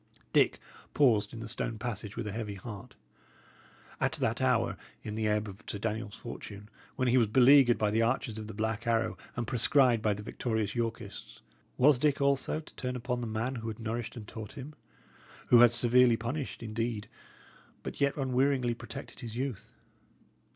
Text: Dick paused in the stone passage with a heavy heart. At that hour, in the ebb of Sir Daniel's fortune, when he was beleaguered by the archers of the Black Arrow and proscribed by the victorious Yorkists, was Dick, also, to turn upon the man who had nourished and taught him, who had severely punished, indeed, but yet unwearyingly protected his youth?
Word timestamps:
Dick 0.33 0.59
paused 0.95 1.31
in 1.31 1.41
the 1.41 1.47
stone 1.47 1.77
passage 1.77 2.17
with 2.17 2.25
a 2.25 2.31
heavy 2.31 2.55
heart. 2.55 2.95
At 3.99 4.13
that 4.13 4.41
hour, 4.41 4.75
in 5.03 5.13
the 5.13 5.27
ebb 5.27 5.47
of 5.47 5.61
Sir 5.67 5.77
Daniel's 5.77 6.15
fortune, 6.15 6.69
when 6.95 7.07
he 7.07 7.19
was 7.19 7.27
beleaguered 7.27 7.77
by 7.77 7.91
the 7.91 8.01
archers 8.01 8.39
of 8.39 8.47
the 8.47 8.55
Black 8.55 8.87
Arrow 8.87 9.15
and 9.35 9.45
proscribed 9.45 10.01
by 10.01 10.15
the 10.15 10.23
victorious 10.23 10.73
Yorkists, 10.73 11.41
was 11.77 11.99
Dick, 11.99 12.19
also, 12.19 12.59
to 12.59 12.73
turn 12.73 12.95
upon 12.95 13.21
the 13.21 13.27
man 13.27 13.53
who 13.57 13.67
had 13.67 13.77
nourished 13.79 14.15
and 14.17 14.27
taught 14.27 14.53
him, 14.53 14.73
who 15.49 15.59
had 15.59 15.71
severely 15.71 16.17
punished, 16.17 16.63
indeed, 16.63 17.07
but 17.83 18.01
yet 18.01 18.17
unwearyingly 18.17 18.73
protected 18.73 19.19
his 19.19 19.35
youth? 19.37 19.71